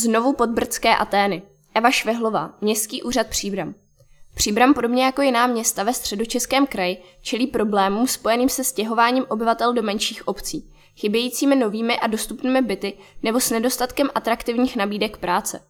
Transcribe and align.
Znovu 0.00 0.32
podbrdské 0.32 0.96
Atény. 0.96 1.42
Eva 1.74 1.90
Švehlová, 1.90 2.54
Městský 2.60 3.02
úřad 3.02 3.26
Příbram. 3.26 3.74
Příbram, 4.34 4.74
podobně 4.74 5.04
jako 5.04 5.22
jiná 5.22 5.46
města 5.46 5.82
ve 5.82 5.94
středočeském 5.94 6.66
kraji, 6.66 7.02
čelí 7.22 7.46
problémům 7.46 8.06
spojeným 8.06 8.48
se 8.48 8.64
stěhováním 8.64 9.24
obyvatel 9.28 9.72
do 9.72 9.82
menších 9.82 10.28
obcí, 10.28 10.72
chybějícími 10.96 11.56
novými 11.56 12.00
a 12.00 12.06
dostupnými 12.06 12.62
byty 12.62 12.98
nebo 13.22 13.40
s 13.40 13.50
nedostatkem 13.50 14.08
atraktivních 14.14 14.76
nabídek 14.76 15.16
práce. 15.16 15.60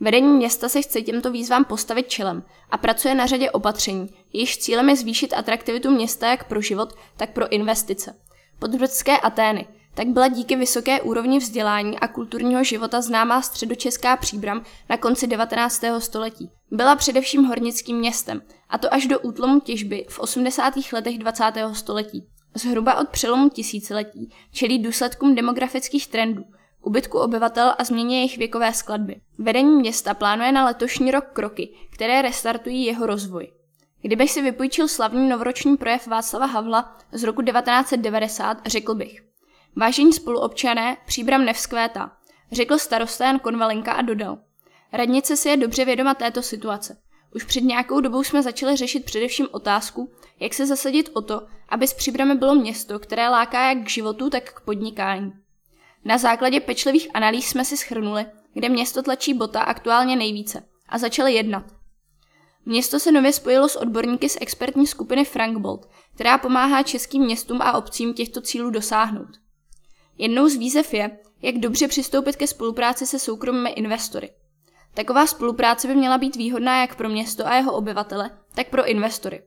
Vedení 0.00 0.28
města 0.28 0.68
se 0.68 0.82
chce 0.82 1.02
těmto 1.02 1.30
výzvám 1.30 1.64
postavit 1.64 2.08
čelem 2.08 2.42
a 2.70 2.78
pracuje 2.78 3.14
na 3.14 3.26
řadě 3.26 3.50
opatření, 3.50 4.08
jejichž 4.32 4.56
cílem 4.56 4.88
je 4.88 4.96
zvýšit 4.96 5.34
atraktivitu 5.34 5.90
města 5.90 6.30
jak 6.30 6.48
pro 6.48 6.60
život, 6.60 6.94
tak 7.16 7.32
pro 7.32 7.48
investice. 7.48 8.16
Podbrdské 8.58 9.18
Atény– 9.18 9.66
tak 9.94 10.06
byla 10.06 10.28
díky 10.28 10.56
vysoké 10.56 11.00
úrovni 11.00 11.38
vzdělání 11.38 11.98
a 11.98 12.08
kulturního 12.08 12.64
života 12.64 13.00
známá 13.00 13.42
středočeská 13.42 14.16
příbram 14.16 14.64
na 14.90 14.96
konci 14.96 15.26
19. 15.26 15.84
století. 15.98 16.50
Byla 16.70 16.96
především 16.96 17.44
hornickým 17.44 17.96
městem, 17.96 18.42
a 18.68 18.78
to 18.78 18.94
až 18.94 19.06
do 19.06 19.20
útlomu 19.20 19.60
těžby 19.60 20.06
v 20.08 20.18
80. 20.18 20.74
letech 20.92 21.18
20. 21.18 21.44
století. 21.72 22.26
Zhruba 22.54 23.00
od 23.00 23.08
přelomu 23.08 23.48
tisíciletí 23.48 24.30
čelí 24.52 24.78
důsledkům 24.78 25.34
demografických 25.34 26.06
trendů, 26.06 26.44
ubytku 26.82 27.18
obyvatel 27.18 27.74
a 27.78 27.84
změně 27.84 28.16
jejich 28.16 28.38
věkové 28.38 28.72
skladby. 28.72 29.20
Vedení 29.38 29.76
města 29.76 30.14
plánuje 30.14 30.52
na 30.52 30.64
letošní 30.64 31.10
rok 31.10 31.24
kroky, 31.32 31.68
které 31.90 32.22
restartují 32.22 32.84
jeho 32.84 33.06
rozvoj. 33.06 33.52
Kdybych 34.02 34.30
si 34.30 34.42
vypůjčil 34.42 34.88
slavný 34.88 35.28
novoroční 35.28 35.76
projev 35.76 36.06
Václava 36.06 36.46
Havla 36.46 36.96
z 37.12 37.22
roku 37.22 37.42
1990, 37.42 38.58
řekl 38.66 38.94
bych– 38.94 39.22
Vážení 39.76 40.12
spoluobčané, 40.12 40.96
příbram 41.06 41.44
nevzkvétá, 41.44 42.16
řekl 42.52 42.78
starosta 42.78 43.26
Jan 43.26 43.38
Konvalinka 43.38 43.92
a 43.92 44.02
dodal. 44.02 44.38
Radnice 44.92 45.36
si 45.36 45.48
je 45.48 45.56
dobře 45.56 45.84
vědoma 45.84 46.14
této 46.14 46.42
situace. 46.42 46.96
Už 47.34 47.44
před 47.44 47.60
nějakou 47.60 48.00
dobou 48.00 48.22
jsme 48.22 48.42
začali 48.42 48.76
řešit 48.76 49.04
především 49.04 49.48
otázku, 49.50 50.12
jak 50.40 50.54
se 50.54 50.66
zasadit 50.66 51.10
o 51.12 51.22
to, 51.22 51.46
aby 51.68 51.86
z 51.86 51.94
Příbramy 51.94 52.34
bylo 52.34 52.54
město, 52.54 52.98
které 52.98 53.28
láká 53.28 53.68
jak 53.68 53.84
k 53.84 53.90
životu, 53.90 54.30
tak 54.30 54.52
k 54.52 54.60
podnikání. 54.60 55.32
Na 56.04 56.18
základě 56.18 56.60
pečlivých 56.60 57.08
analýz 57.14 57.46
jsme 57.46 57.64
si 57.64 57.76
schrnuli, 57.76 58.26
kde 58.54 58.68
město 58.68 59.02
tlačí 59.02 59.34
bota 59.34 59.60
aktuálně 59.60 60.16
nejvíce 60.16 60.62
a 60.88 60.98
začali 60.98 61.34
jednat. 61.34 61.64
Město 62.66 62.98
se 62.98 63.12
nově 63.12 63.32
spojilo 63.32 63.68
s 63.68 63.76
odborníky 63.76 64.28
z 64.28 64.38
expertní 64.40 64.86
skupiny 64.86 65.24
Frankbolt, 65.24 65.88
která 66.14 66.38
pomáhá 66.38 66.82
českým 66.82 67.22
městům 67.22 67.62
a 67.62 67.72
obcím 67.72 68.14
těchto 68.14 68.40
cílů 68.40 68.70
dosáhnout. 68.70 69.41
Jednou 70.18 70.48
z 70.48 70.56
výzev 70.56 70.94
je, 70.94 71.18
jak 71.42 71.58
dobře 71.58 71.88
přistoupit 71.88 72.36
ke 72.36 72.46
spolupráci 72.46 73.06
se 73.06 73.18
soukromými 73.18 73.70
investory. 73.70 74.30
Taková 74.94 75.26
spolupráce 75.26 75.88
by 75.88 75.94
měla 75.94 76.18
být 76.18 76.36
výhodná 76.36 76.80
jak 76.80 76.96
pro 76.96 77.08
město 77.08 77.46
a 77.46 77.54
jeho 77.54 77.72
obyvatele, 77.72 78.30
tak 78.54 78.68
pro 78.68 78.86
investory. 78.86 79.42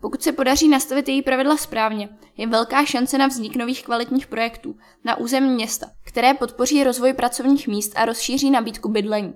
Pokud 0.00 0.22
se 0.22 0.32
podaří 0.32 0.68
nastavit 0.68 1.08
její 1.08 1.22
pravidla 1.22 1.56
správně, 1.56 2.08
je 2.36 2.46
velká 2.46 2.84
šance 2.84 3.18
na 3.18 3.26
vznik 3.26 3.56
nových 3.56 3.84
kvalitních 3.84 4.26
projektů 4.26 4.76
na 5.04 5.16
území 5.16 5.48
města, 5.48 5.86
které 6.04 6.34
podpoří 6.34 6.84
rozvoj 6.84 7.12
pracovních 7.12 7.68
míst 7.68 7.92
a 7.96 8.04
rozšíří 8.04 8.50
nabídku 8.50 8.88
bydlení. 8.88 9.34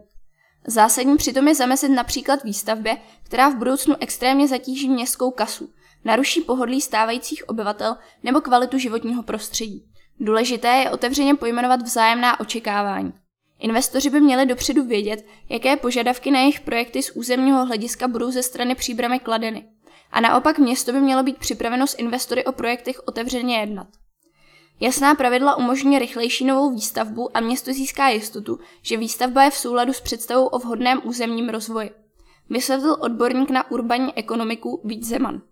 Zásadní 0.66 1.16
přitom 1.16 1.48
je 1.48 1.54
zamezit 1.54 1.90
například 1.90 2.44
výstavbě, 2.44 2.96
která 3.22 3.48
v 3.48 3.56
budoucnu 3.56 3.94
extrémně 4.00 4.48
zatíží 4.48 4.88
městskou 4.88 5.30
kasu, 5.30 5.70
naruší 6.04 6.40
pohodlí 6.40 6.80
stávajících 6.80 7.48
obyvatel 7.48 7.96
nebo 8.22 8.40
kvalitu 8.40 8.78
životního 8.78 9.22
prostředí. 9.22 9.93
Důležité 10.20 10.68
je 10.68 10.90
otevřeně 10.90 11.34
pojmenovat 11.34 11.82
vzájemná 11.82 12.40
očekávání. 12.40 13.12
Investoři 13.58 14.10
by 14.10 14.20
měli 14.20 14.46
dopředu 14.46 14.84
vědět, 14.84 15.26
jaké 15.48 15.76
požadavky 15.76 16.30
na 16.30 16.40
jejich 16.40 16.60
projekty 16.60 17.02
z 17.02 17.10
územního 17.16 17.66
hlediska 17.66 18.08
budou 18.08 18.30
ze 18.30 18.42
strany 18.42 18.74
příbramy 18.74 19.18
kladeny. 19.18 19.68
A 20.10 20.20
naopak 20.20 20.58
město 20.58 20.92
by 20.92 21.00
mělo 21.00 21.22
být 21.22 21.38
připraveno 21.38 21.86
s 21.86 21.98
investory 21.98 22.44
o 22.44 22.52
projektech 22.52 23.00
otevřeně 23.06 23.58
jednat. 23.58 23.86
Jasná 24.80 25.14
pravidla 25.14 25.56
umožní 25.56 25.98
rychlejší 25.98 26.44
novou 26.44 26.74
výstavbu 26.74 27.36
a 27.36 27.40
město 27.40 27.72
získá 27.72 28.08
jistotu, 28.08 28.58
že 28.83 28.96
výstavba 28.96 29.44
je 29.44 29.50
v 29.50 29.56
souladu 29.56 29.92
s 29.92 30.00
představou 30.00 30.46
o 30.46 30.58
vhodném 30.58 31.00
územním 31.05 31.48
rozvoji. 31.48 31.90
Vysvětlil 32.50 32.96
odborník 33.00 33.50
na 33.50 33.70
urbanní 33.70 34.14
ekonomiku 34.14 34.80
Vít 34.84 35.05
Zeman. 35.05 35.42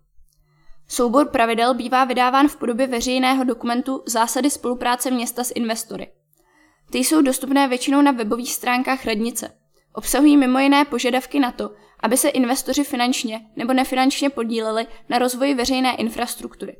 Soubor 0.94 1.28
pravidel 1.28 1.74
bývá 1.74 2.04
vydáván 2.04 2.48
v 2.48 2.56
podobě 2.56 2.86
veřejného 2.86 3.44
dokumentu 3.44 4.02
Zásady 4.06 4.50
spolupráce 4.50 5.10
města 5.10 5.44
s 5.44 5.52
investory. 5.54 6.12
Ty 6.90 6.98
jsou 6.98 7.22
dostupné 7.22 7.68
většinou 7.68 8.02
na 8.02 8.10
webových 8.10 8.52
stránkách 8.52 9.06
radnice. 9.06 9.58
Obsahují 9.92 10.36
mimo 10.36 10.58
jiné 10.58 10.84
požadavky 10.84 11.40
na 11.40 11.52
to, 11.52 11.70
aby 12.00 12.16
se 12.16 12.28
investoři 12.28 12.84
finančně 12.84 13.40
nebo 13.56 13.72
nefinančně 13.72 14.30
podíleli 14.30 14.86
na 15.08 15.18
rozvoji 15.18 15.54
veřejné 15.54 15.96
infrastruktury. 15.96 16.76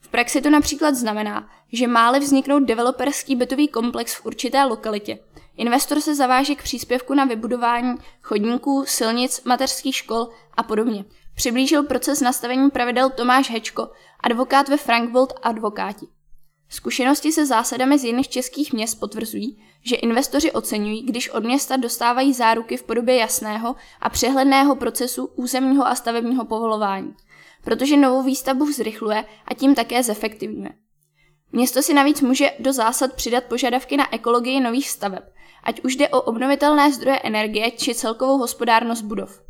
V 0.00 0.08
praxi 0.08 0.40
to 0.42 0.50
například 0.50 0.94
znamená, 0.94 1.48
že 1.72 1.86
máli 1.86 2.20
vzniknout 2.20 2.60
developerský 2.60 3.36
bytový 3.36 3.68
komplex 3.68 4.14
v 4.14 4.26
určité 4.26 4.64
lokalitě, 4.64 5.18
investor 5.56 6.00
se 6.00 6.14
zaváže 6.14 6.54
k 6.54 6.62
příspěvku 6.62 7.14
na 7.14 7.24
vybudování 7.24 7.94
chodníků, 8.22 8.84
silnic, 8.86 9.44
mateřských 9.44 9.96
škol 9.96 10.28
a 10.54 10.62
podobně. 10.62 11.04
Přiblížil 11.34 11.82
proces 11.82 12.20
nastavení 12.20 12.70
pravidel 12.70 13.10
Tomáš 13.10 13.50
Hečko, 13.50 13.90
advokát 14.20 14.68
ve 14.68 14.76
Frankbolt 14.76 15.32
advokáti. 15.42 16.06
Zkušenosti 16.68 17.32
se 17.32 17.46
zásadami 17.46 17.98
z 17.98 18.04
jiných 18.04 18.28
českých 18.28 18.72
měst 18.72 18.94
potvrzují, 18.94 19.62
že 19.82 19.96
investoři 19.96 20.52
oceňují, 20.52 21.02
když 21.02 21.30
od 21.30 21.44
města 21.44 21.76
dostávají 21.76 22.32
záruky 22.32 22.76
v 22.76 22.82
podobě 22.82 23.16
jasného 23.16 23.76
a 24.00 24.08
přehledného 24.08 24.76
procesu 24.76 25.26
územního 25.26 25.86
a 25.86 25.94
stavebního 25.94 26.44
povolování, 26.44 27.14
protože 27.64 27.96
novou 27.96 28.22
výstavbu 28.22 28.72
zrychluje 28.72 29.24
a 29.46 29.54
tím 29.54 29.74
také 29.74 30.02
zefektivňuje. 30.02 30.70
Město 31.52 31.82
si 31.82 31.94
navíc 31.94 32.20
může 32.20 32.50
do 32.58 32.72
zásad 32.72 33.12
přidat 33.12 33.44
požadavky 33.44 33.96
na 33.96 34.14
ekologii 34.14 34.60
nových 34.60 34.90
staveb, 34.90 35.24
ať 35.64 35.80
už 35.84 35.96
jde 35.96 36.08
o 36.08 36.22
obnovitelné 36.22 36.92
zdroje 36.92 37.18
energie 37.18 37.70
či 37.70 37.94
celkovou 37.94 38.38
hospodárnost 38.38 39.02
budov. 39.04 39.40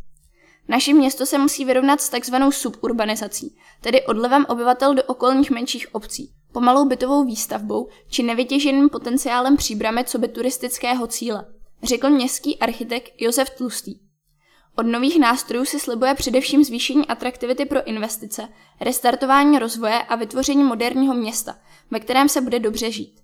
Naše 0.69 0.95
město 0.95 1.27
se 1.27 1.39
musí 1.39 1.65
vyrovnat 1.65 2.01
s 2.01 2.09
takzvanou 2.09 2.53
suburbanizací, 2.53 3.57
tedy 3.81 4.03
odlevem 4.07 4.47
obyvatel 4.49 4.95
do 4.95 5.03
okolních 5.03 5.51
menších 5.51 5.95
obcí, 5.95 6.33
pomalou 6.53 6.85
bytovou 6.85 7.25
výstavbou 7.25 7.89
či 8.11 8.23
nevytěženým 8.23 8.89
potenciálem 8.89 9.57
příbramy 9.57 10.05
co 10.05 10.19
by 10.19 10.29
turistického 10.29 11.07
cíle, 11.07 11.47
řekl 11.83 12.11
městský 12.11 12.59
architekt 12.59 13.13
Josef 13.19 13.51
Tlustý. 13.51 13.95
Od 14.77 14.87
nových 14.87 15.21
nástrojů 15.21 15.65
si 15.65 15.81
slibuje 15.81 16.15
především 16.15 16.65
zvýšení 16.65 17.07
atraktivity 17.07 17.65
pro 17.65 17.85
investice, 17.87 18.49
restartování 18.81 19.59
rozvoje 19.59 20.03
a 20.03 20.17
vytvoření 20.17 20.65
moderního 20.65 21.15
města, 21.15 21.57
ve 21.91 22.01
kterém 22.01 22.29
se 22.29 22.41
bude 22.41 22.59
dobře 22.59 22.91
žít. 22.91 23.24